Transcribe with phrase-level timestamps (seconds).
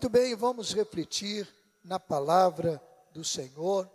[0.00, 1.46] Muito bem, vamos refletir
[1.84, 3.86] na palavra do Senhor.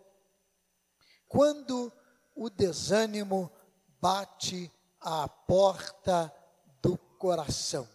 [1.27, 1.91] Quando
[2.35, 3.51] o desânimo
[3.99, 4.71] bate
[5.01, 6.31] à porta
[6.79, 7.89] do coração.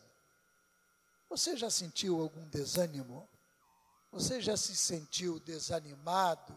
[1.28, 3.28] Você já sentiu algum desânimo?
[4.10, 6.52] Você já se sentiu desanimado?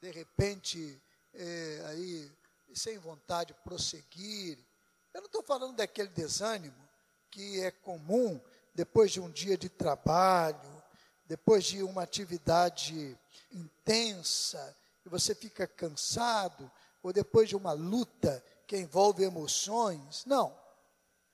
[0.00, 1.02] De repente,
[1.32, 2.32] é, aí,
[2.72, 4.64] sem vontade de prosseguir?
[5.12, 6.88] Eu não estou falando daquele desânimo
[7.32, 8.40] que é comum
[8.72, 10.73] depois de um dia de trabalho,
[11.26, 13.18] depois de uma atividade
[13.52, 16.70] intensa, e você fica cansado,
[17.02, 20.24] ou depois de uma luta que envolve emoções.
[20.24, 20.56] Não.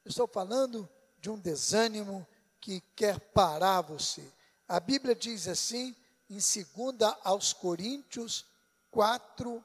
[0.04, 0.88] estou falando
[1.20, 2.26] de um desânimo
[2.60, 4.26] que quer parar você.
[4.68, 5.94] A Bíblia diz assim,
[6.28, 8.44] em 2 aos Coríntios
[8.90, 9.64] 4,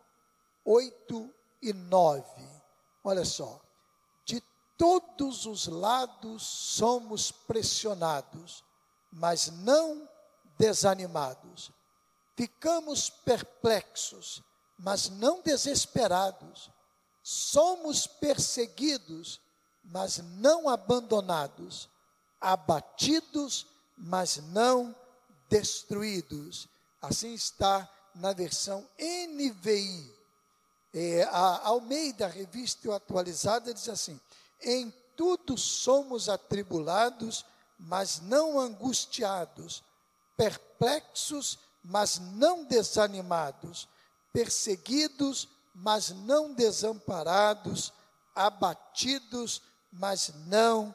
[0.64, 2.24] 8 e 9.
[3.04, 3.62] Olha só.
[4.24, 4.42] De
[4.78, 8.64] todos os lados somos pressionados,
[9.12, 10.08] mas não
[10.58, 11.72] desanimados.
[12.36, 14.44] Ficamos perplexos,
[14.78, 16.70] mas não desesperados.
[17.24, 19.40] Somos perseguidos,
[19.84, 21.90] mas não abandonados.
[22.40, 23.66] Abatidos,
[23.98, 24.96] mas não
[25.50, 26.68] destruídos.
[27.02, 30.14] Assim está na versão NVI.
[30.94, 34.20] É, a Almeida, revista atualizada, diz assim:
[34.62, 37.46] Em tudo somos atribulados,
[37.78, 39.84] mas não angustiados,
[40.38, 43.88] perplexos, mas não desanimados,
[44.34, 47.94] perseguidos, mas não desamparados,
[48.34, 49.62] abatidos,
[49.92, 50.94] mas não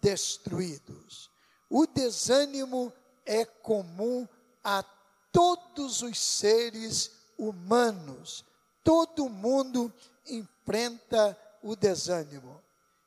[0.00, 1.30] destruídos.
[1.70, 2.92] O desânimo
[3.24, 4.28] é comum
[4.64, 4.84] a
[5.30, 8.44] todos os seres humanos.
[8.84, 9.92] Todo mundo
[10.26, 12.62] enfrenta o desânimo.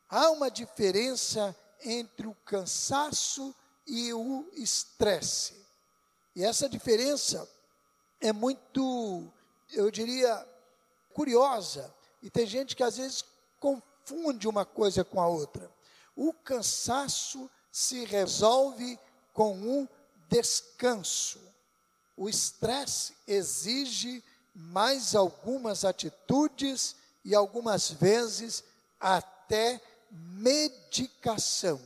[0.09, 3.53] Há uma diferença entre o cansaço
[3.85, 5.64] e o estresse.
[6.35, 7.49] E essa diferença
[8.19, 9.31] é muito,
[9.71, 10.45] eu diria,
[11.13, 11.93] curiosa.
[12.21, 13.23] E tem gente que às vezes
[13.59, 15.71] confunde uma coisa com a outra.
[16.15, 18.99] O cansaço se resolve
[19.33, 19.87] com um
[20.29, 21.39] descanso.
[22.17, 24.23] O estresse exige
[24.53, 28.63] mais algumas atitudes e algumas vezes
[28.99, 31.81] até medicação.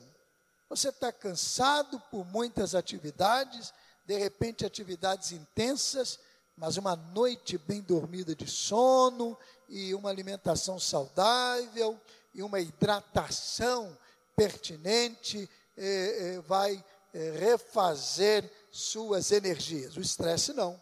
[0.69, 3.73] Você está cansado por muitas atividades,
[4.09, 6.17] de repente atividades intensas,
[6.57, 9.37] mas uma noite bem dormida de sono
[9.67, 11.95] e uma alimentação saudável
[12.33, 13.95] e uma hidratação
[14.35, 16.83] pertinente eh, eh, vai
[17.13, 19.95] eh, refazer suas energias.
[19.95, 20.81] O estresse não.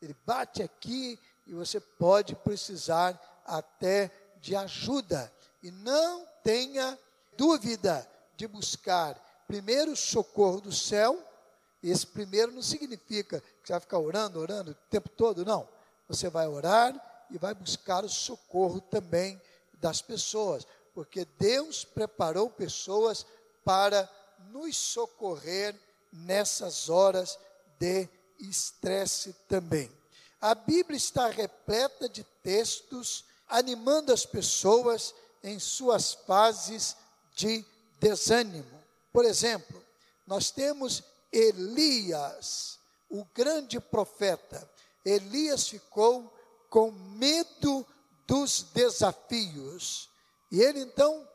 [0.00, 5.30] Ele bate aqui e você pode precisar até de ajuda.
[5.62, 6.98] E não tenha
[7.36, 11.22] dúvida de buscar primeiro socorro do céu.
[11.82, 15.68] Esse primeiro não significa que você vai ficar orando, orando o tempo todo, não.
[16.08, 16.94] Você vai orar
[17.30, 19.40] e vai buscar o socorro também
[19.74, 23.26] das pessoas, porque Deus preparou pessoas
[23.64, 24.08] para
[24.50, 25.74] nos socorrer
[26.12, 27.38] nessas horas
[27.78, 29.90] de estresse também.
[30.40, 36.96] A Bíblia está repleta de textos animando as pessoas em suas fases
[37.34, 37.64] de
[38.00, 38.82] desânimo.
[39.12, 39.82] Por exemplo,
[40.26, 42.78] nós temos Elias,
[43.08, 44.70] o grande profeta.
[45.04, 46.32] Elias ficou
[46.68, 47.86] com medo
[48.26, 50.10] dos desafios.
[50.50, 51.26] E ele então,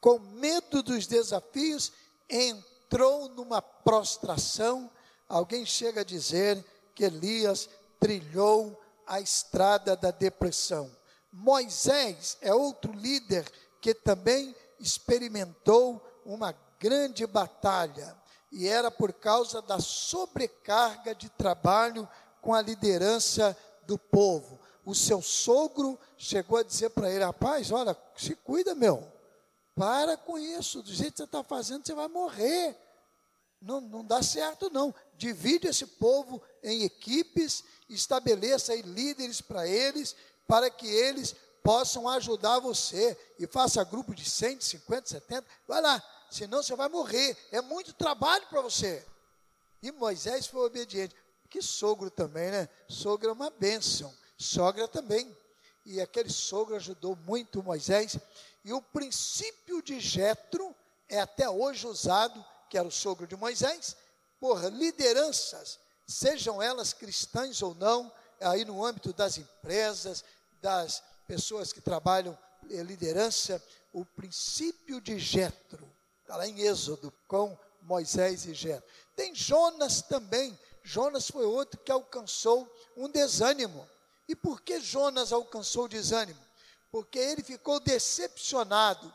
[0.00, 1.92] com medo dos desafios,
[2.28, 4.90] entrou numa prostração.
[5.28, 6.64] Alguém chega a dizer
[6.94, 10.90] que Elias trilhou a estrada da depressão.
[11.32, 13.50] Moisés é outro líder
[13.80, 18.16] que também experimentou uma grande batalha,
[18.54, 22.08] e era por causa da sobrecarga de trabalho
[22.40, 24.60] com a liderança do povo.
[24.86, 29.12] O seu sogro chegou a dizer para ele: Rapaz, olha, se cuida, meu,
[29.74, 32.78] para com isso, do jeito que você está fazendo, você vai morrer.
[33.60, 34.94] Não, não dá certo, não.
[35.16, 40.14] Divide esse povo em equipes, estabeleça aí líderes para eles,
[40.46, 43.18] para que eles possam ajudar você.
[43.36, 45.44] E faça grupo de 100, 50, 70.
[45.66, 46.00] Vai lá,
[46.34, 47.36] senão você vai morrer.
[47.52, 49.06] É muito trabalho para você.
[49.80, 51.14] E Moisés foi obediente.
[51.48, 52.68] Que sogro também, né?
[52.88, 54.12] Sogro é uma bênção.
[54.36, 55.36] Sogra também.
[55.86, 58.18] E aquele sogro ajudou muito Moisés.
[58.64, 60.74] E o princípio de Jetro
[61.08, 63.96] é até hoje usado, que era o sogro de Moisés,
[64.40, 70.24] por lideranças, sejam elas cristãs ou não, aí no âmbito das empresas,
[70.60, 72.36] das pessoas que trabalham
[72.68, 75.93] liderança, o princípio de Jetro,
[76.24, 78.88] está lá em Êxodo com Moisés e Jetro.
[79.14, 80.58] Tem Jonas também.
[80.82, 83.86] Jonas foi outro que alcançou um desânimo.
[84.26, 86.40] E por que Jonas alcançou o desânimo?
[86.90, 89.12] Porque ele ficou decepcionado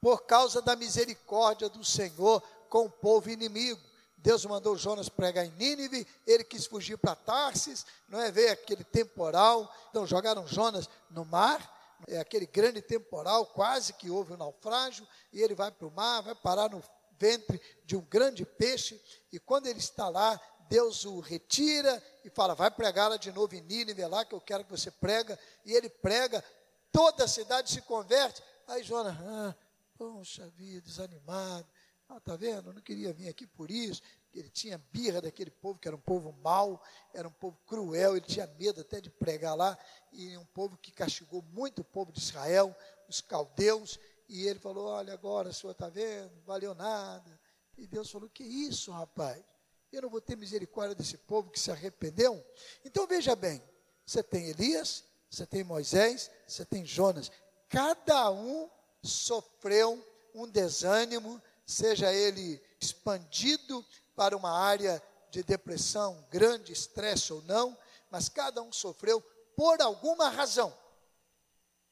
[0.00, 3.80] por causa da misericórdia do Senhor com o povo inimigo.
[4.16, 8.82] Deus mandou Jonas pregar em Nínive, ele quis fugir para Tarsis, não é ver aquele
[8.82, 15.06] temporal, então jogaram Jonas no mar, é aquele grande temporal, quase que houve um naufrágio,
[15.32, 16.82] e ele vai para o mar, vai parar no
[17.18, 19.00] ventre de um grande peixe,
[19.32, 23.54] e quando ele está lá, Deus o retira e fala: vai pregar lá de novo
[23.54, 26.44] em Nínive, é lá que eu quero que você prega, e ele prega,
[26.92, 28.42] toda a cidade se converte.
[28.66, 29.54] Aí Jonas, ah,
[29.96, 31.66] poxa vida, desanimado,
[32.08, 32.70] ah, tá vendo?
[32.70, 34.02] Eu não queria vir aqui por isso.
[34.34, 36.82] Ele tinha birra daquele povo, que era um povo mau,
[37.14, 39.76] era um povo cruel, ele tinha medo até de pregar lá,
[40.12, 42.76] e um povo que castigou muito o povo de Israel,
[43.08, 43.98] os caldeus,
[44.28, 47.40] e ele falou: Olha, agora o senhor está vendo, valeu nada.
[47.76, 49.42] E Deus falou: Que isso, rapaz?
[49.90, 52.44] Eu não vou ter misericórdia desse povo que se arrependeu?
[52.84, 53.62] Então veja bem:
[54.04, 57.30] você tem Elias, você tem Moisés, você tem Jonas,
[57.68, 58.68] cada um
[59.02, 60.04] sofreu
[60.34, 63.84] um desânimo, seja ele expandido
[64.18, 65.00] para uma área
[65.30, 67.78] de depressão, grande estresse ou não,
[68.10, 69.20] mas cada um sofreu
[69.54, 70.76] por alguma razão.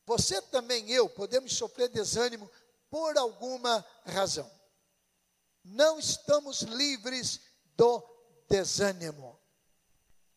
[0.05, 2.51] Você também, eu, podemos sofrer desânimo
[2.91, 4.51] por alguma razão.
[5.65, 7.43] Não estamos livres
[7.77, 8.03] do
[8.49, 9.39] desânimo.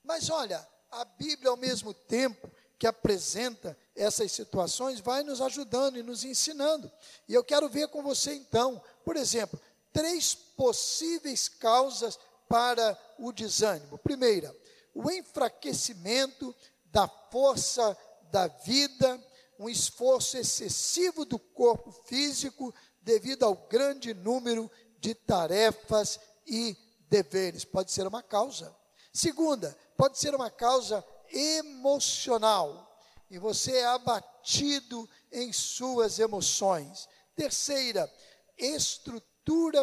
[0.03, 6.03] Mas olha, a Bíblia, ao mesmo tempo que apresenta essas situações, vai nos ajudando e
[6.03, 6.91] nos ensinando.
[7.27, 9.59] E eu quero ver com você então, por exemplo,
[9.91, 13.97] três possíveis causas para o desânimo.
[13.97, 14.55] Primeira,
[14.93, 16.55] o enfraquecimento
[16.85, 17.95] da força
[18.31, 19.23] da vida,
[19.57, 24.69] um esforço excessivo do corpo físico devido ao grande número
[24.99, 26.75] de tarefas e
[27.09, 27.63] deveres.
[27.63, 28.75] Pode ser uma causa.
[29.13, 32.87] Segunda, pode ser uma causa emocional
[33.29, 37.07] e você é abatido em suas emoções.
[37.35, 38.11] Terceira,
[38.57, 39.28] estrutura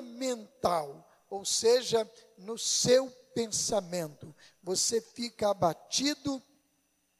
[0.02, 4.34] mental, ou seja, no seu pensamento.
[4.62, 6.42] Você fica abatido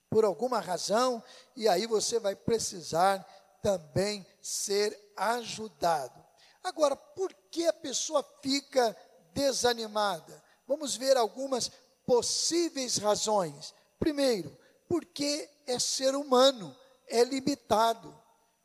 [0.09, 1.23] por alguma razão
[1.55, 3.19] e aí você vai precisar
[3.63, 6.25] também ser ajudado.
[6.63, 8.97] Agora, por que a pessoa fica
[9.33, 10.43] desanimada?
[10.67, 11.71] Vamos ver algumas
[12.05, 13.75] possíveis razões.
[13.99, 14.57] Primeiro,
[14.89, 16.77] porque é ser humano,
[17.07, 18.17] é limitado.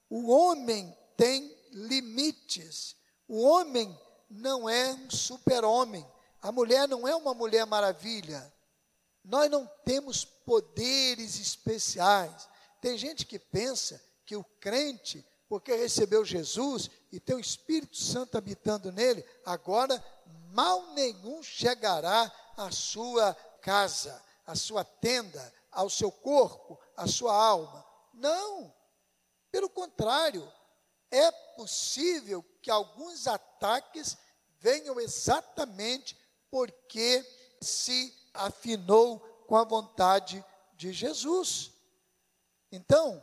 [0.09, 2.95] O homem tem limites.
[3.31, 3.97] O homem
[4.29, 6.05] não é um super-homem.
[6.41, 8.53] A mulher não é uma mulher maravilha.
[9.23, 12.49] Nós não temos poderes especiais.
[12.81, 18.37] Tem gente que pensa que o crente, porque recebeu Jesus e tem o Espírito Santo
[18.37, 20.03] habitando nele, agora
[20.51, 27.85] mal nenhum chegará à sua casa, à sua tenda, ao seu corpo, à sua alma.
[28.13, 28.73] Não.
[29.49, 30.51] Pelo contrário,
[31.11, 34.17] é possível que alguns ataques
[34.59, 36.17] venham exatamente
[36.49, 37.23] porque
[37.61, 40.43] se afinou com a vontade
[40.75, 41.71] de Jesus.
[42.71, 43.21] Então,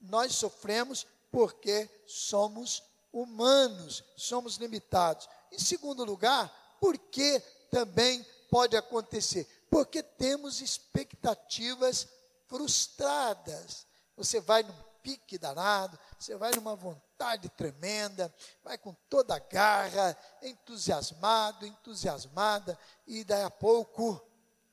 [0.00, 2.82] nós sofremos porque somos
[3.12, 5.28] humanos, somos limitados.
[5.52, 7.40] Em segundo lugar, porque
[7.70, 9.46] também pode acontecer?
[9.70, 12.08] Porque temos expectativas
[12.46, 13.86] frustradas.
[14.16, 17.07] Você vai num pique danado, você vai numa vontade
[17.56, 18.32] tremenda,
[18.62, 24.20] vai com toda a garra, entusiasmado, entusiasmada, e daí a pouco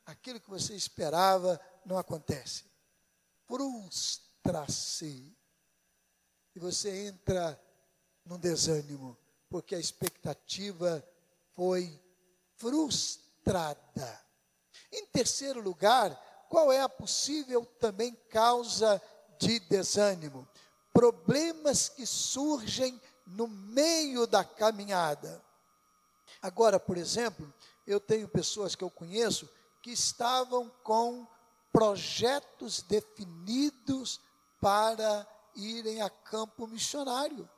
[0.05, 2.65] aquilo que você esperava não acontece.
[3.47, 5.35] Frustra-se.
[6.55, 7.59] E você entra
[8.23, 9.17] num desânimo,
[9.49, 11.03] porque a expectativa
[11.53, 12.01] foi
[12.55, 14.25] frustrada.
[14.91, 16.15] Em terceiro lugar,
[16.49, 19.01] qual é a possível também causa
[19.37, 20.47] de desânimo?
[20.95, 25.43] Problemas que surgem no meio da caminhada.
[26.41, 27.53] Agora, por exemplo,
[27.85, 29.49] eu tenho pessoas que eu conheço
[29.81, 31.27] que estavam com
[31.69, 34.21] projetos definidos
[34.61, 37.49] para irem a campo missionário.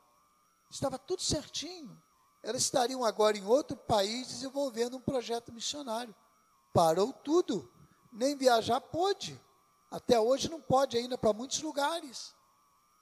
[0.68, 1.96] Estava tudo certinho.
[2.42, 6.12] Elas estariam agora em outro país desenvolvendo um projeto missionário.
[6.72, 7.70] Parou tudo
[8.10, 9.40] nem viajar pôde.
[9.88, 12.34] Até hoje não pode ainda para muitos lugares.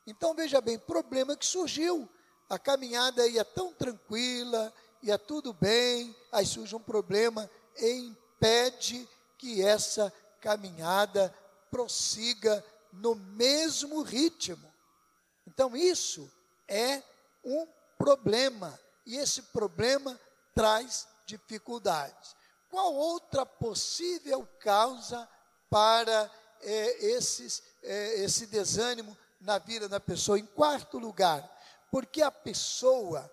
[0.06, 2.08] Então veja bem, problema que surgiu.
[2.48, 4.72] A caminhada ia tão tranquila,
[5.02, 11.34] ia tudo bem, aí surge um problema e impede que essa caminhada
[11.70, 14.72] prossiga no mesmo ritmo.
[15.46, 16.30] Então isso
[16.68, 17.02] é
[17.44, 17.66] um
[17.98, 20.18] problema, e esse problema
[20.54, 22.36] traz dificuldades.
[22.70, 25.28] Qual outra possível causa
[25.68, 29.16] para é, esses, é, esse desânimo
[29.46, 30.38] na vida da pessoa?
[30.38, 31.48] Em quarto lugar,
[31.90, 33.30] porque a pessoa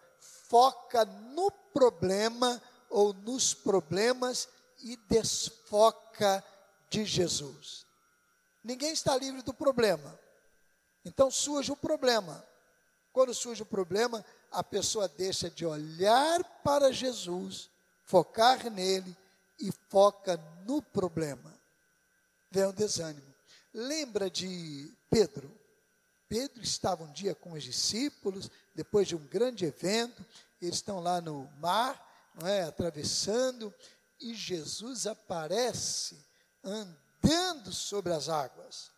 [0.48, 4.48] foca no problema ou nos problemas
[4.84, 6.44] e desfoca
[6.90, 7.86] de Jesus.
[8.64, 10.18] Ninguém está livre do problema.
[11.04, 12.46] Então surge o problema.
[13.12, 17.70] Quando surge o problema, a pessoa deixa de olhar para Jesus,
[18.04, 19.18] focar nele
[19.60, 21.54] e foca no problema.
[22.52, 23.34] Vem o desânimo.
[23.74, 25.63] Lembra de Pedro?
[26.34, 30.26] Pedro estava um dia com os discípulos, depois de um grande evento,
[30.60, 33.72] eles estão lá no mar, não é, atravessando,
[34.20, 36.18] e Jesus aparece
[36.64, 38.90] andando sobre as águas.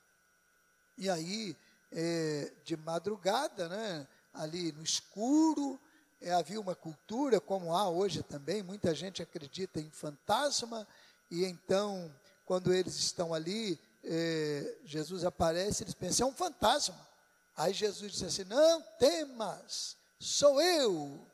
[0.98, 1.58] E aí,
[1.92, 5.77] é, de madrugada, né, ali no escuro,
[6.22, 10.88] é, havia uma cultura, como há hoje também, muita gente acredita em fantasma,
[11.30, 12.10] e então,
[12.46, 17.05] quando eles estão ali, é, Jesus aparece, eles pensam, é um fantasma.
[17.56, 21.26] Aí Jesus disse assim: Não temas, sou eu.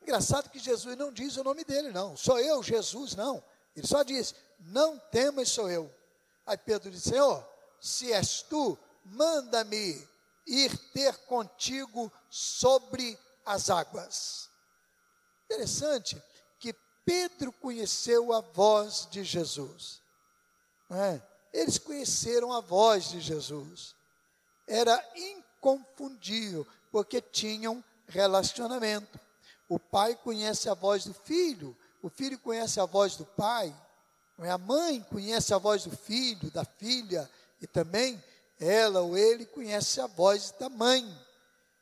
[0.00, 2.16] Engraçado que Jesus não diz o nome dele, não.
[2.16, 3.42] Sou eu, Jesus, não.
[3.74, 5.92] Ele só diz: Não temas, sou eu.
[6.46, 7.46] Aí Pedro disse: Senhor,
[7.80, 10.06] se és tu, manda-me
[10.46, 14.50] ir ter contigo sobre as águas.
[15.44, 16.22] Interessante
[16.58, 16.72] que
[17.04, 20.00] Pedro conheceu a voz de Jesus.
[20.90, 21.20] É?
[21.52, 23.94] Eles conheceram a voz de Jesus.
[24.66, 25.02] Era
[25.62, 29.20] inconfundível, porque tinham relacionamento.
[29.68, 33.74] O pai conhece a voz do filho, o filho conhece a voz do pai,
[34.40, 34.50] é?
[34.50, 38.22] a mãe conhece a voz do filho, da filha, e também
[38.58, 41.06] ela ou ele conhece a voz da mãe.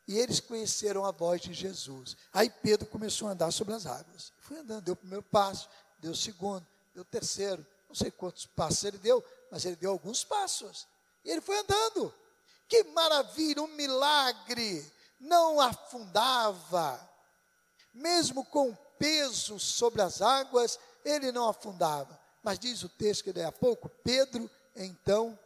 [0.07, 2.17] E eles conheceram a voz de Jesus.
[2.33, 4.33] Aí Pedro começou a andar sobre as águas.
[4.41, 5.69] Foi andando, deu o primeiro passo,
[6.01, 7.65] deu o segundo, deu o terceiro.
[7.89, 10.87] Não sei quantos passos ele deu, mas ele deu alguns passos.
[11.25, 12.13] E ele foi andando.
[12.71, 14.91] Que maravilha, um milagre!
[15.21, 17.11] Não afundava
[17.93, 22.19] mesmo com peso sobre as águas, ele não afundava.
[22.43, 25.39] Mas diz o texto que daí a pouco, Pedro, então,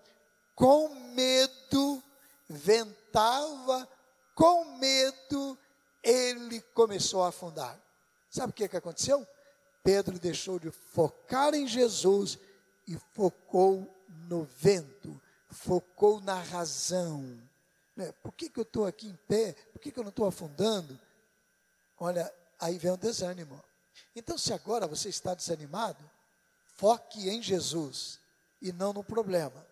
[0.54, 2.02] com medo,
[2.48, 3.88] ventava,
[4.34, 5.58] com medo,
[6.02, 7.78] ele começou a afundar.
[8.30, 9.26] Sabe o que, que aconteceu?
[9.82, 12.38] Pedro deixou de focar em Jesus
[12.86, 13.88] e focou
[14.28, 15.20] no vento,
[15.54, 17.40] focou na razão.
[17.96, 18.12] Né?
[18.22, 19.54] Por que, que eu estou aqui em pé?
[19.72, 20.98] Por que, que eu não estou afundando?
[21.98, 23.62] Olha, aí vem o desânimo.
[24.14, 25.98] Então, se agora você está desanimado,
[26.76, 28.18] foque em Jesus
[28.60, 29.64] e não no problema.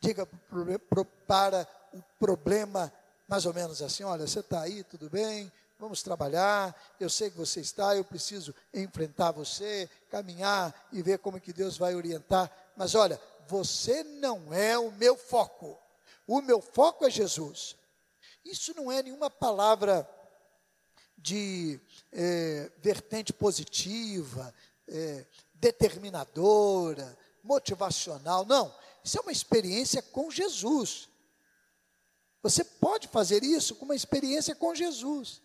[0.00, 1.60] Diga para
[1.92, 2.92] o problema
[3.28, 6.74] mais ou menos assim: olha, você está aí, tudo bem, vamos trabalhar.
[6.98, 11.76] Eu sei que você está, eu preciso enfrentar você, caminhar e ver como que Deus
[11.76, 12.50] vai orientar.
[12.76, 15.78] Mas olha, você não é o meu foco.
[16.26, 17.76] O meu foco é Jesus.
[18.44, 20.08] Isso não é nenhuma palavra
[21.16, 21.80] de
[22.12, 24.54] é, vertente positiva,
[24.88, 28.44] é, determinadora, motivacional.
[28.44, 31.08] Não, isso é uma experiência com Jesus.
[32.42, 35.40] Você pode fazer isso com uma experiência com Jesus.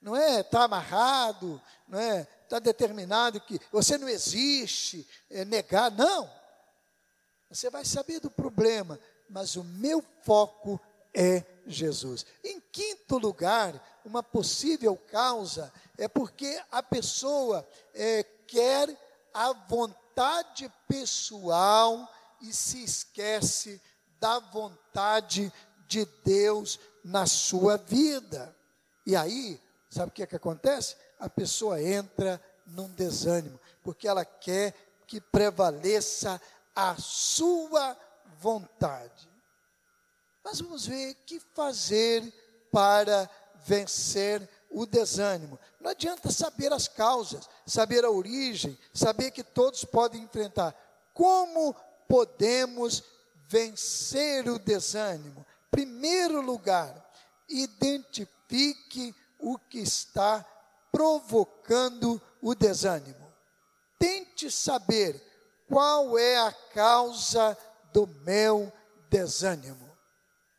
[0.00, 5.44] Não é estar tá amarrado, não é estar tá determinado que você não existe, é
[5.44, 6.37] negar, não.
[7.50, 10.80] Você vai saber do problema, mas o meu foco
[11.14, 12.26] é Jesus.
[12.44, 18.88] Em quinto lugar, uma possível causa é porque a pessoa é, quer
[19.32, 22.08] a vontade pessoal
[22.40, 23.80] e se esquece
[24.20, 25.52] da vontade
[25.86, 28.54] de Deus na sua vida.
[29.06, 30.96] E aí, sabe o que, é que acontece?
[31.18, 34.74] A pessoa entra num desânimo, porque ela quer
[35.06, 36.40] que prevaleça
[36.78, 37.98] a sua
[38.38, 39.28] vontade.
[40.44, 42.22] Mas vamos ver que fazer
[42.70, 43.28] para
[43.66, 45.58] vencer o desânimo.
[45.80, 50.72] Não adianta saber as causas, saber a origem, saber que todos podem enfrentar.
[51.12, 51.74] Como
[52.06, 53.02] podemos
[53.48, 55.44] vencer o desânimo?
[55.72, 56.94] Primeiro lugar,
[57.48, 60.46] identifique o que está
[60.92, 63.34] provocando o desânimo.
[63.98, 65.27] Tente saber
[65.68, 67.56] qual é a causa
[67.92, 68.72] do meu
[69.10, 69.88] desânimo.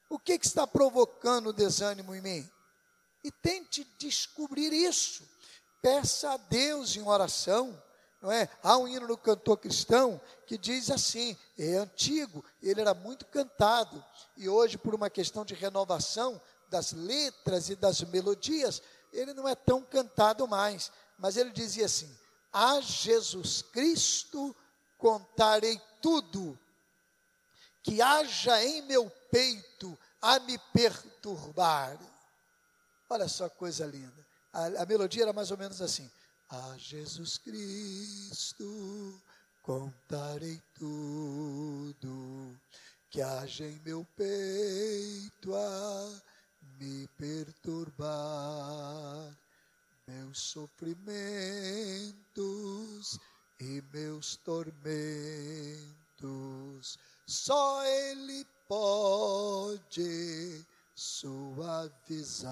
[0.10, 2.52] O que, que está provocando o desânimo em mim?
[3.24, 5.24] E tente descobrir isso.
[5.82, 7.82] Peça a Deus em oração.
[8.22, 8.50] Não é?
[8.62, 14.04] Há um hino no cantor cristão que diz assim: é antigo, ele era muito cantado,
[14.36, 18.82] e hoje, por uma questão de renovação das letras e das melodias,
[19.14, 20.92] ele não é tão cantado mais.
[21.18, 22.14] mas ele dizia assim:
[22.52, 24.56] A Jesus Cristo
[25.00, 26.60] contarei tudo,
[27.82, 31.98] que haja em meu peito a me perturbar.
[33.10, 34.28] Olha só que coisa linda.
[34.54, 36.10] A, a melodia era mais ou menos assim:
[36.50, 39.20] A Jesus Cristo
[39.64, 42.60] contarei tudo,
[43.10, 46.22] que haja em meu peito a
[46.78, 48.10] me perturbar
[50.10, 53.20] meus sofrimentos
[53.60, 54.80] e meus tormentos.
[57.26, 62.50] Só Ele pode suavizar.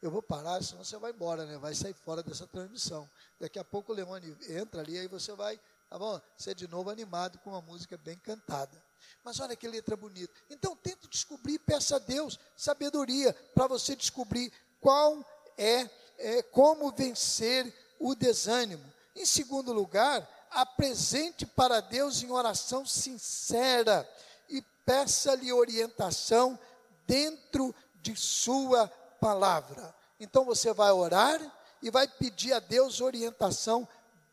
[0.00, 1.58] Eu vou parar, senão você vai embora, né?
[1.58, 3.08] Vai sair fora dessa transmissão.
[3.40, 5.58] Daqui a pouco o Leone entra ali, aí você vai,
[5.90, 6.20] tá bom?
[6.36, 8.80] Ser de novo animado com uma música bem cantada.
[9.24, 10.32] Mas olha que letra bonita.
[10.48, 15.24] Então tente descobrir, peça a Deus sabedoria para você descobrir qual
[15.56, 18.84] é, é como vencer o desânimo.
[19.18, 24.08] Em segundo lugar, apresente para Deus em oração sincera
[24.48, 26.56] e peça-lhe orientação
[27.04, 28.86] dentro de sua
[29.20, 29.92] palavra.
[30.20, 31.40] Então você vai orar
[31.82, 33.86] e vai pedir a Deus orientação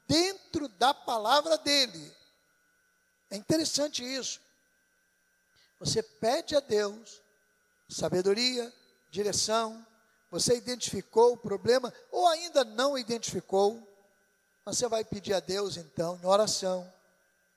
[0.08, 2.16] dentro da palavra dele.
[3.32, 4.40] É interessante isso.
[5.80, 7.24] Você pede a Deus
[7.90, 8.72] sabedoria,
[9.10, 9.84] direção,
[10.30, 13.95] você identificou o problema ou ainda não identificou,
[14.66, 16.92] você vai pedir a Deus então, em oração.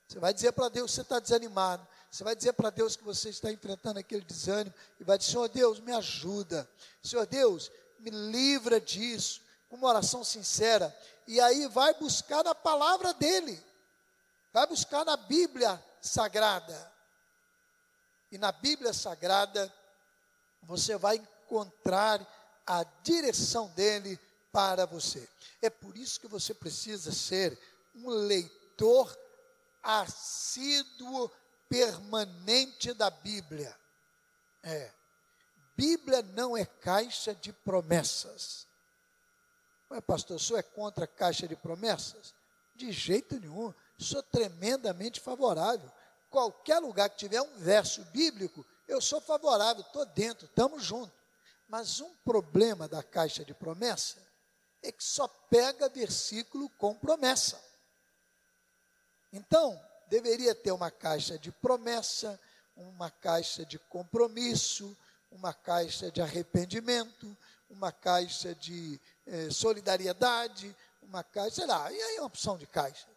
[0.07, 1.85] Você vai dizer para Deus que você está desanimado.
[2.11, 5.49] Você vai dizer para Deus que você está enfrentando aquele desânimo e vai dizer: Senhor
[5.49, 6.69] Deus, me ajuda.
[7.03, 9.41] Senhor Deus, me livra disso.
[9.69, 10.95] Com uma oração sincera.
[11.27, 13.63] E aí vai buscar na palavra dele.
[14.51, 16.91] Vai buscar na Bíblia Sagrada.
[18.31, 19.71] E na Bíblia Sagrada,
[20.63, 22.25] você vai encontrar
[22.65, 24.19] a direção dele
[24.51, 25.27] para você.
[25.61, 27.57] É por isso que você precisa ser
[27.95, 29.17] um leitor
[29.81, 31.31] assíduo,
[31.67, 33.75] permanente da Bíblia.
[34.63, 34.91] É.
[35.75, 38.67] Bíblia não é caixa de promessas.
[39.91, 42.33] Ué, pastor, o senhor é contra a caixa de promessas?
[42.75, 43.73] De jeito nenhum.
[43.97, 45.89] Sou tremendamente favorável.
[46.29, 51.17] Qualquer lugar que tiver um verso bíblico, eu sou favorável, estou dentro, estamos juntos.
[51.67, 54.28] Mas um problema da caixa de promessa
[54.81, 57.61] é que só pega versículo com promessa.
[59.31, 62.39] Então, deveria ter uma caixa de promessa,
[62.75, 64.97] uma caixa de compromisso,
[65.31, 67.37] uma caixa de arrependimento,
[67.69, 72.65] uma caixa de eh, solidariedade, uma caixa, sei lá, e aí é uma opção de
[72.65, 73.07] caixa.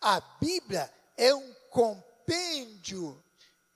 [0.00, 3.22] A Bíblia é um compêndio,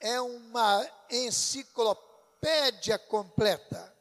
[0.00, 3.94] é uma enciclopédia completa.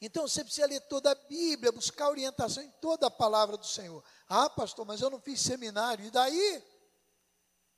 [0.00, 4.02] Então você precisa ler toda a Bíblia, buscar orientação em toda a palavra do Senhor.
[4.28, 6.64] Ah, pastor, mas eu não fiz seminário, e daí?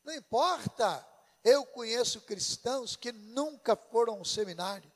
[0.03, 1.07] Não importa.
[1.43, 4.91] Eu conheço cristãos que nunca foram ao seminário.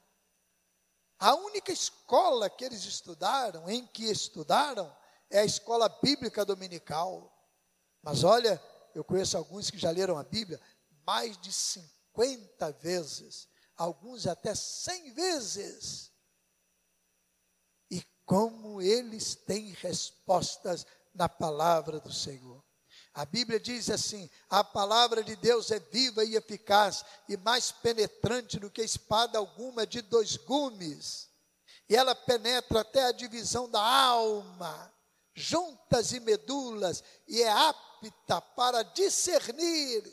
[1.19, 4.95] A única escola que eles estudaram, em que estudaram,
[5.29, 7.35] é a escola bíblica dominical.
[8.03, 8.63] Mas olha,
[8.95, 10.61] eu conheço alguns que já leram a Bíblia
[11.05, 16.13] mais de 50 vezes, alguns até 100 vezes
[18.29, 22.63] como eles têm respostas na palavra do Senhor.
[23.15, 28.61] A Bíblia diz assim: a palavra de Deus é viva e eficaz e mais penetrante
[28.61, 31.31] do que espada alguma de dois gumes,
[31.89, 34.95] e ela penetra até a divisão da alma,
[35.35, 40.05] juntas e medulas, e é apta para discernir.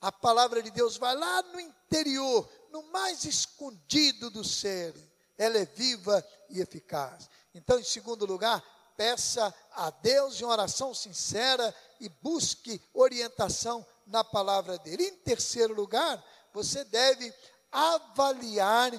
[0.00, 4.92] A palavra de Deus vai lá no interior, no mais escondido do ser.
[5.38, 7.28] Ela é viva e eficaz.
[7.54, 8.62] Então, em segundo lugar,
[8.96, 15.04] peça a Deus em oração sincera e busque orientação na palavra dele.
[15.04, 16.22] Em terceiro lugar,
[16.52, 17.32] você deve
[17.70, 18.92] avaliar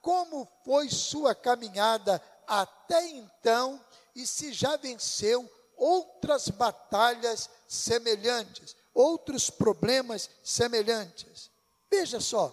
[0.00, 3.82] como foi sua caminhada até então
[4.14, 11.50] e se já venceu outras batalhas semelhantes, outros problemas semelhantes.
[11.90, 12.48] Veja só,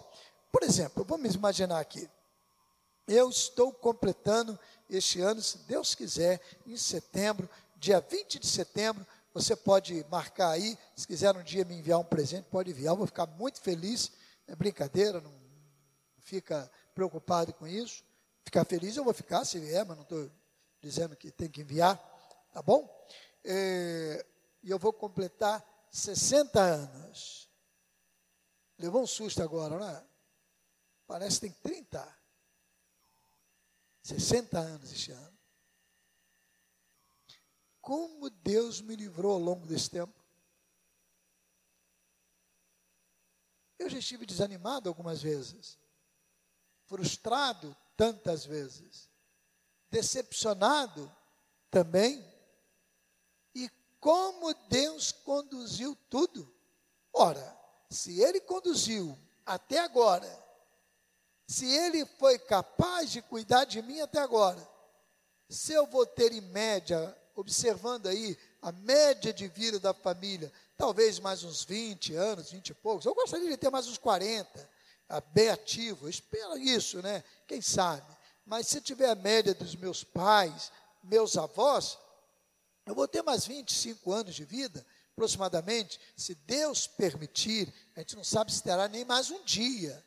[0.50, 2.08] por exemplo, vamos imaginar aqui.
[3.12, 4.56] Eu estou completando
[4.88, 10.78] este ano, se Deus quiser, em setembro, dia 20 de setembro, você pode marcar aí,
[10.94, 14.12] se quiser um dia me enviar um presente, pode enviar, eu vou ficar muito feliz,
[14.46, 15.34] é brincadeira, não
[16.20, 18.04] fica preocupado com isso,
[18.44, 20.30] ficar feliz eu vou ficar se vier, mas não estou
[20.80, 21.96] dizendo que tem que enviar,
[22.52, 22.88] tá bom?
[23.44, 24.24] É,
[24.62, 27.50] e eu vou completar 60 anos.
[28.78, 30.06] Levou um susto agora, né?
[31.08, 32.19] Parece que tem 30.
[34.02, 35.40] 60 anos este ano.
[38.42, 40.12] Deus me livrou ao longo desse tempo.
[43.78, 45.78] Eu já estive desanimado algumas vezes,
[46.84, 49.08] frustrado tantas vezes,
[49.88, 51.10] decepcionado
[51.70, 52.24] também.
[53.54, 56.52] E como Deus conduziu tudo.
[57.12, 57.58] Ora,
[57.88, 60.28] se Ele conduziu até agora,
[61.50, 64.64] se Ele foi capaz de cuidar de mim até agora,
[65.48, 71.18] se eu vou ter em média, observando aí a média de vida da família, talvez
[71.18, 74.70] mais uns 20 anos, 20 e poucos, eu gostaria de ter mais uns 40,
[75.34, 77.24] bem ativo, eu espero isso, né?
[77.48, 78.16] Quem sabe?
[78.46, 80.70] Mas se tiver a média dos meus pais,
[81.02, 81.98] meus avós,
[82.86, 88.22] eu vou ter mais 25 anos de vida, aproximadamente, se Deus permitir, a gente não
[88.22, 90.00] sabe se terá nem mais um dia,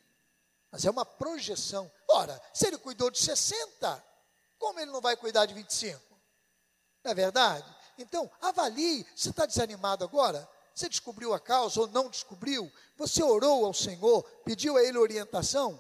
[0.74, 1.90] mas é uma projeção.
[2.10, 4.04] Ora, se ele cuidou de 60,
[4.58, 6.02] como ele não vai cuidar de 25?
[7.04, 7.64] Não é verdade?
[7.96, 10.50] Então, avalie, você está desanimado agora?
[10.74, 12.72] Você descobriu a causa ou não descobriu?
[12.98, 15.80] Você orou ao Senhor, pediu a Ele orientação?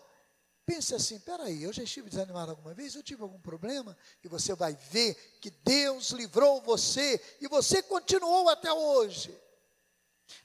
[0.63, 4.53] Pense assim: peraí, eu já estive desanimado alguma vez, eu tive algum problema, e você
[4.53, 9.36] vai ver que Deus livrou você e você continuou até hoje.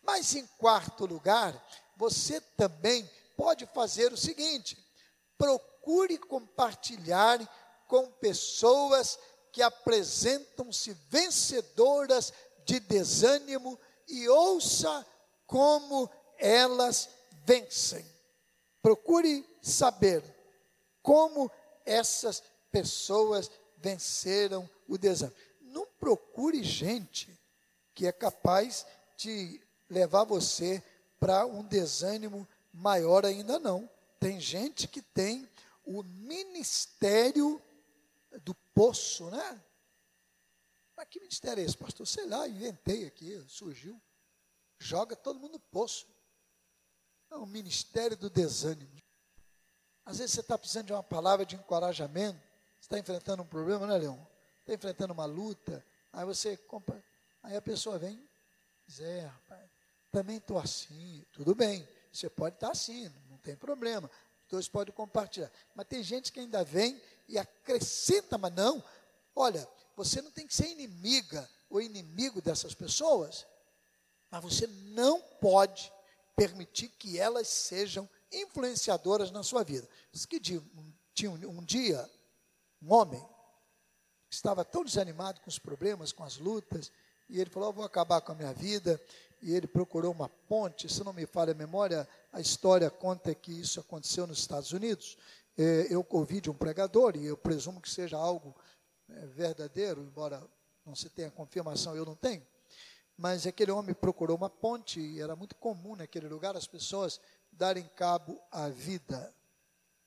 [0.02, 1.54] Mas em quarto lugar,
[1.98, 3.08] você também
[3.38, 4.76] pode fazer o seguinte:
[5.38, 7.38] procure compartilhar
[7.86, 9.16] com pessoas
[9.52, 12.32] que apresentam-se vencedoras
[12.66, 15.06] de desânimo e ouça
[15.46, 17.08] como elas
[17.44, 18.04] vencem.
[18.82, 20.22] Procure saber
[21.00, 21.50] como
[21.86, 25.36] essas pessoas venceram o desânimo.
[25.60, 27.38] Não procure gente
[27.94, 28.84] que é capaz
[29.16, 30.82] de levar você
[31.18, 32.46] para um desânimo
[32.78, 33.88] maior ainda não.
[34.18, 35.48] Tem gente que tem
[35.84, 37.62] o ministério
[38.42, 39.62] do poço, né?
[40.96, 42.06] Mas que ministério é esse, pastor?
[42.06, 44.00] Sei lá, inventei aqui, surgiu.
[44.78, 46.06] Joga todo mundo no poço.
[47.30, 48.96] É o ministério do desânimo.
[50.04, 52.40] Às vezes você está precisando de uma palavra de encorajamento,
[52.80, 54.26] você está enfrentando um problema, né, Leão?
[54.60, 57.04] Está enfrentando uma luta, aí você compra,
[57.42, 58.26] aí a pessoa vem,
[58.86, 59.70] diz, é, rapaz,
[60.10, 61.86] também estou assim, tudo bem.
[62.18, 64.10] Você pode estar assim, não tem problema.
[64.48, 65.52] Dois podem compartilhar.
[65.74, 68.82] Mas tem gente que ainda vem e acrescenta, mas não.
[69.36, 73.46] Olha, você não tem que ser inimiga ou inimigo dessas pessoas,
[74.30, 75.92] mas você não pode
[76.34, 79.88] permitir que elas sejam influenciadoras na sua vida.
[80.10, 82.08] Diz que tinha um, um dia
[82.82, 83.24] um homem
[84.28, 86.90] estava tão desanimado com os problemas, com as lutas,
[87.28, 89.00] e ele falou: oh, Vou acabar com a minha vida,
[89.40, 93.52] e ele procurou uma ponte, se não me falha a memória, a história conta que
[93.52, 95.16] isso aconteceu nos Estados Unidos.
[95.56, 98.54] É, eu ouvi um pregador, e eu presumo que seja algo
[99.08, 100.42] é, verdadeiro, embora
[100.84, 102.46] não se tenha confirmação, eu não tenho.
[103.16, 107.20] Mas aquele homem procurou uma ponte, e era muito comum naquele lugar as pessoas
[107.50, 109.34] darem cabo à vida.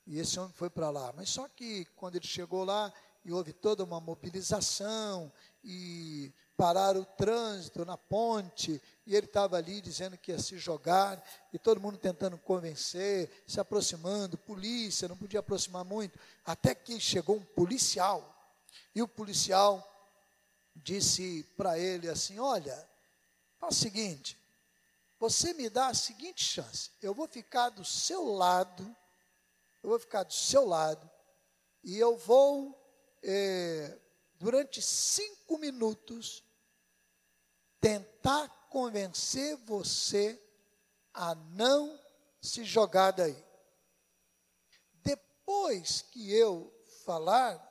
[0.07, 1.13] E esse homem foi para lá.
[1.15, 5.31] Mas só que quando ele chegou lá, e houve toda uma mobilização,
[5.63, 11.21] e parar o trânsito na ponte, e ele estava ali dizendo que ia se jogar,
[11.51, 17.35] e todo mundo tentando convencer, se aproximando, polícia, não podia aproximar muito, até que chegou
[17.35, 18.33] um policial,
[18.95, 19.85] e o policial
[20.73, 22.89] disse para ele assim: Olha,
[23.59, 24.39] faz o seguinte,
[25.19, 28.95] você me dá a seguinte chance, eu vou ficar do seu lado,
[29.83, 31.09] eu vou ficar do seu lado,
[31.83, 32.81] e eu vou,
[33.21, 33.99] eh,
[34.35, 36.45] durante cinco minutos,
[37.81, 40.41] tentar convencer você
[41.13, 41.99] a não
[42.41, 43.45] se jogar daí.
[45.03, 46.73] Depois que eu
[47.05, 47.61] falar,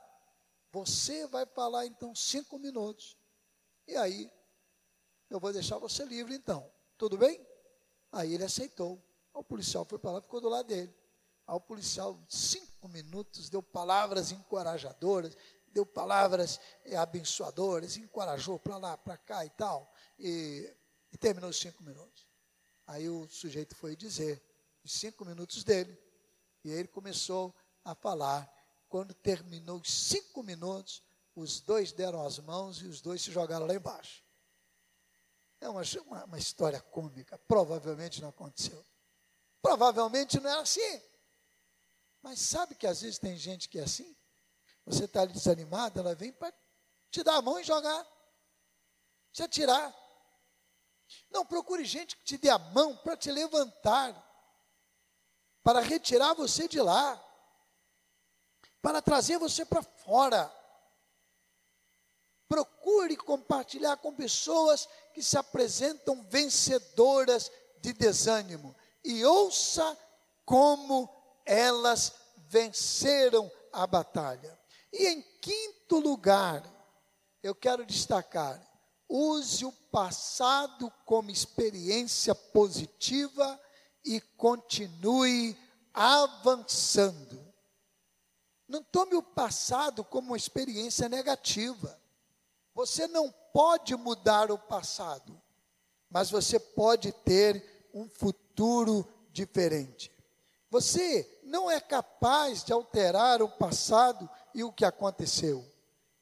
[0.70, 3.16] você vai falar então cinco minutos.
[3.88, 4.30] E aí,
[5.30, 6.70] eu vou deixar você livre então.
[6.98, 7.44] Tudo bem?
[8.12, 9.02] Aí ele aceitou.
[9.32, 10.94] O policial foi para lá ficou do lado dele.
[11.46, 15.34] Aí o policial, cinco minutos, deu palavras encorajadoras,
[15.68, 16.60] deu palavras
[16.94, 20.79] abençoadoras, encorajou para lá, para cá e tal e
[21.20, 22.26] terminou os cinco minutos.
[22.86, 24.42] Aí o sujeito foi dizer
[24.82, 25.96] os cinco minutos dele,
[26.64, 27.54] e ele começou
[27.84, 28.50] a falar.
[28.88, 31.00] Quando terminou os cinco minutos,
[31.36, 34.24] os dois deram as mãos e os dois se jogaram lá embaixo.
[35.60, 38.84] É uma, uma, uma história cômica, provavelmente não aconteceu.
[39.62, 41.02] Provavelmente não era assim.
[42.20, 44.16] Mas sabe que às vezes tem gente que é assim?
[44.84, 46.52] Você está desanimado, ela vem para
[47.10, 48.04] te dar a mão e jogar.
[49.32, 49.94] Te atirar.
[51.30, 54.14] Não procure gente que te dê a mão para te levantar,
[55.62, 57.22] para retirar você de lá,
[58.82, 60.52] para trazer você para fora.
[62.48, 69.96] Procure compartilhar com pessoas que se apresentam vencedoras de desânimo e ouça
[70.44, 71.08] como
[71.44, 74.58] elas venceram a batalha.
[74.92, 76.62] E em quinto lugar,
[77.42, 78.60] eu quero destacar:
[79.10, 83.60] use o passado como experiência positiva
[84.04, 85.58] e continue
[85.92, 87.44] avançando.
[88.68, 92.00] Não tome o passado como uma experiência negativa.
[92.72, 95.40] Você não pode mudar o passado,
[96.08, 100.12] mas você pode ter um futuro diferente.
[100.70, 105.68] Você não é capaz de alterar o passado e o que aconteceu,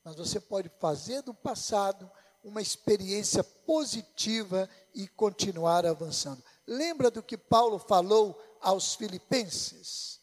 [0.03, 2.11] mas você pode fazer do passado
[2.43, 6.43] uma experiência positiva e continuar avançando.
[6.67, 10.21] Lembra do que Paulo falou aos Filipenses?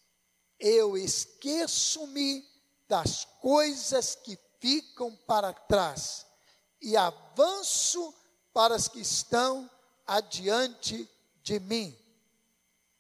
[0.60, 2.46] Eu esqueço-me
[2.88, 6.26] das coisas que ficam para trás
[6.82, 8.14] e avanço
[8.54, 9.70] para as que estão
[10.08, 11.10] adiante
[11.44, 11.98] de mim.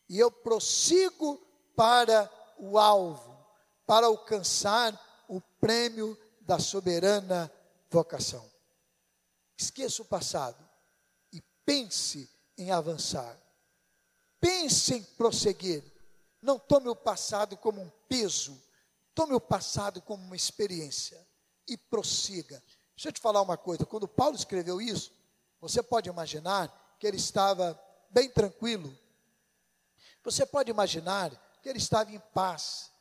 [0.10, 1.42] E eu prossigo
[1.76, 3.36] para o alvo,
[3.86, 7.52] para alcançar o prêmio da soberana
[7.90, 8.55] vocação.
[9.58, 10.68] Esqueça o passado
[11.32, 13.40] e pense em avançar.
[14.40, 15.84] Pense em prosseguir.
[16.42, 18.62] Não tome o passado como um peso,
[19.14, 21.26] tome o passado como uma experiência
[21.68, 22.62] e prossiga.
[22.96, 25.12] Deixa eu te falar uma coisa: quando Paulo escreveu isso,
[25.60, 28.96] você pode imaginar que ele estava bem tranquilo.
[30.24, 32.92] Você pode imaginar que ele estava em paz,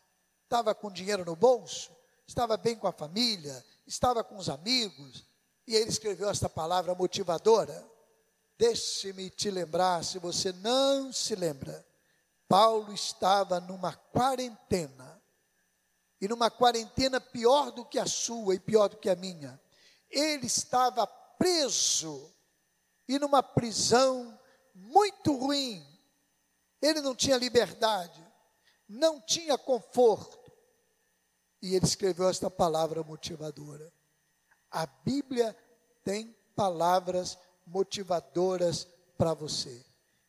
[0.44, 1.94] estava com dinheiro no bolso,
[2.26, 5.24] estava bem com a família, estava com os amigos,
[5.66, 7.86] e ele escreveu esta palavra motivadora.
[8.58, 11.84] Deixe-me te lembrar, se você não se lembra,
[12.48, 15.22] Paulo estava numa quarentena,
[16.20, 19.60] e numa quarentena pior do que a sua e pior do que a minha.
[20.08, 22.32] Ele estava preso,
[23.08, 24.38] e numa prisão
[24.74, 25.84] muito ruim.
[26.80, 28.24] Ele não tinha liberdade,
[28.88, 30.52] não tinha conforto.
[31.60, 33.92] E ele escreveu esta palavra motivadora.
[34.74, 35.56] A Bíblia
[36.02, 39.86] tem palavras motivadoras para você.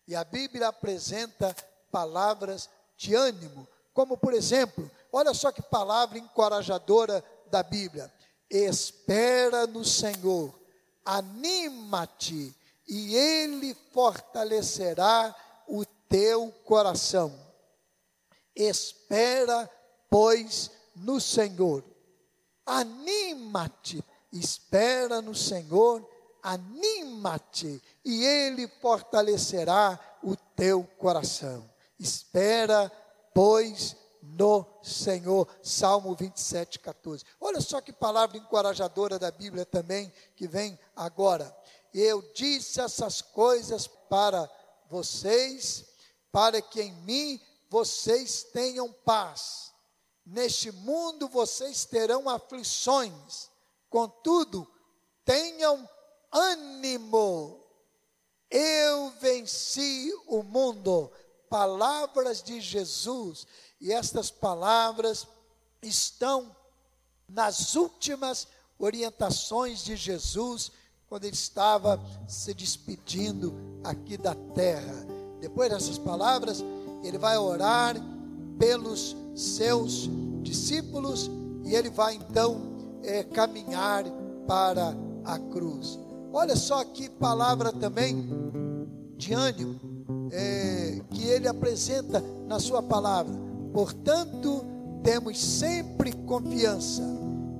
[0.07, 1.55] E a Bíblia apresenta
[1.91, 8.13] palavras de ânimo, como por exemplo, olha só que palavra encorajadora da Bíblia:
[8.47, 10.53] espera no Senhor,
[11.03, 12.55] anima-te,
[12.87, 15.35] e Ele fortalecerá
[15.67, 17.35] o teu coração.
[18.55, 19.67] Espera,
[20.07, 21.83] pois, no Senhor.
[22.63, 24.03] Anima-te
[24.39, 26.07] espera no Senhor,
[26.41, 31.69] anima-te e Ele fortalecerá o teu coração.
[31.97, 32.91] Espera,
[33.33, 35.47] pois, no Senhor.
[35.63, 37.23] Salmo 27, 14.
[37.39, 41.55] Olha só que palavra encorajadora da Bíblia também que vem agora.
[41.93, 44.49] Eu disse essas coisas para
[44.89, 45.85] vocês,
[46.31, 49.71] para que em mim vocês tenham paz.
[50.25, 53.49] Neste mundo vocês terão aflições
[53.89, 54.67] Contudo,
[55.23, 55.87] tenham
[56.31, 57.59] ânimo.
[58.49, 61.11] Eu venci o mundo.
[61.49, 63.47] Palavras de Jesus.
[63.79, 65.27] E estas palavras
[65.81, 66.55] estão
[67.27, 70.71] nas últimas orientações de Jesus
[71.07, 75.05] quando ele estava se despedindo aqui da terra.
[75.39, 76.63] Depois dessas palavras,
[77.03, 77.95] ele vai orar
[78.57, 80.09] pelos seus
[80.41, 81.29] discípulos
[81.63, 82.74] e ele vai então
[83.05, 84.03] é, caminhar
[84.47, 85.99] para a cruz.
[86.33, 88.27] Olha só que palavra também
[89.17, 89.79] de ânimo
[90.31, 93.33] é, que ele apresenta na sua palavra.
[93.73, 94.65] Portanto,
[95.03, 97.03] temos sempre confiança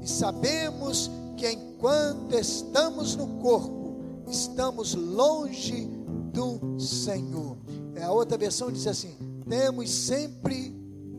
[0.02, 5.90] e sabemos que enquanto estamos no corpo, estamos longe
[6.34, 7.58] do Senhor.
[7.96, 9.16] É, a outra versão diz assim:
[9.48, 10.76] temos sempre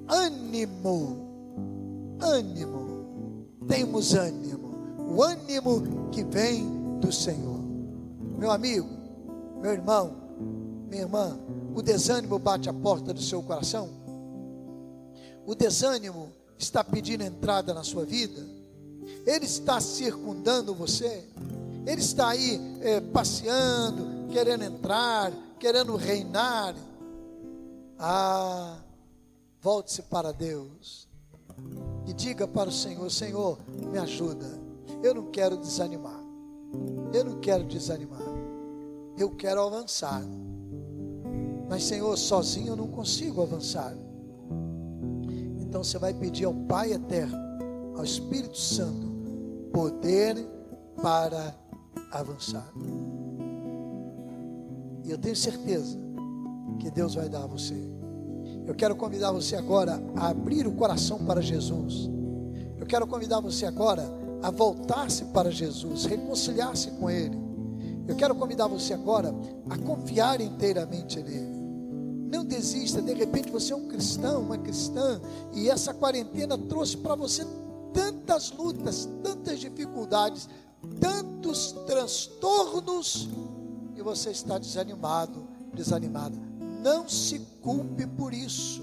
[0.08, 1.16] ânimo,
[2.20, 2.85] ânimo
[3.66, 4.74] temos ânimo,
[5.08, 7.60] o ânimo que vem do Senhor.
[8.38, 8.88] Meu amigo,
[9.60, 10.14] meu irmão,
[10.88, 11.38] minha irmã,
[11.74, 13.88] o desânimo bate a porta do seu coração?
[15.44, 18.40] O desânimo está pedindo entrada na sua vida?
[19.24, 21.24] Ele está circundando você?
[21.86, 26.74] Ele está aí é, passeando, querendo entrar, querendo reinar?
[27.98, 28.78] Ah,
[29.60, 31.06] volte-se para Deus
[32.06, 33.58] e diga para o Senhor: Senhor,
[33.90, 34.46] me ajuda.
[35.02, 36.20] Eu não quero desanimar.
[37.12, 38.20] Eu não quero desanimar.
[39.16, 40.22] Eu quero avançar.
[41.68, 43.94] Mas, Senhor, sozinho eu não consigo avançar.
[45.60, 47.36] Então você vai pedir ao Pai eterno,
[47.96, 49.06] ao Espírito Santo,
[49.72, 50.36] poder
[51.02, 51.54] para
[52.12, 52.72] avançar.
[55.04, 55.98] E eu tenho certeza
[56.78, 57.95] que Deus vai dar a você.
[58.66, 62.10] Eu quero convidar você agora a abrir o coração para Jesus.
[62.78, 64.04] Eu quero convidar você agora
[64.42, 67.38] a voltar-se para Jesus, reconciliar-se com Ele.
[68.08, 69.34] Eu quero convidar você agora
[69.70, 71.56] a confiar inteiramente nele.
[72.30, 75.20] Não desista, de repente você é um cristão, uma cristã,
[75.52, 77.46] e essa quarentena trouxe para você
[77.92, 80.48] tantas lutas, tantas dificuldades,
[81.00, 83.28] tantos transtornos,
[83.96, 86.36] e você está desanimado, desanimada.
[86.82, 88.80] Não se culpe por isso.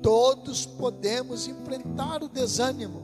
[0.00, 3.02] Todos podemos enfrentar o desânimo,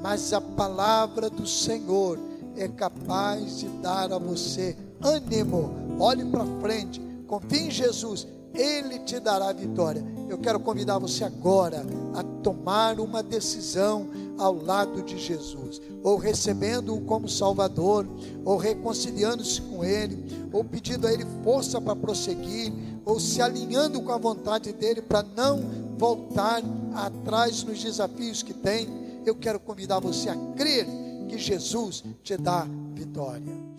[0.00, 2.16] mas a palavra do Senhor
[2.56, 5.74] é capaz de dar a você ânimo.
[5.98, 10.04] Olhe para frente, confie em Jesus ele te dará a vitória.
[10.28, 17.00] Eu quero convidar você agora a tomar uma decisão ao lado de Jesus, ou recebendo-o
[17.02, 18.06] como Salvador,
[18.44, 22.72] ou reconciliando-se com Ele, ou pedindo a Ele força para prosseguir,
[23.04, 25.60] ou se alinhando com a vontade dEle para não
[25.96, 26.62] voltar
[26.94, 28.88] atrás nos desafios que tem.
[29.24, 30.86] Eu quero convidar você a crer
[31.28, 33.69] que Jesus te dá vitória.